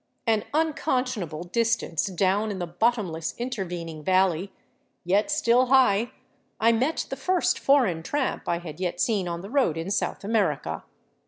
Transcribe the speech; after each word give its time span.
An 0.25 0.45
unconscionable 0.51 1.43
distance 1.43 2.07
down 2.07 2.49
in 2.49 2.57
the 2.57 2.65
bottomless 2.65 3.35
intervening 3.37 4.03
valley, 4.03 4.51
yet 5.03 5.29
still 5.29 5.67
high, 5.67 6.09
I 6.59 6.71
met 6.71 7.05
the 7.11 7.15
first 7.15 7.59
foreign 7.59 8.01
tramp 8.01 8.49
I 8.49 8.57
had 8.57 8.79
yet 8.79 8.99
seen 8.99 9.27
on 9.27 9.41
the 9.41 9.49
road 9.51 9.77
in 9.77 9.91
South 9.91 10.25
Amer 10.25 10.55
ica. 10.55 10.81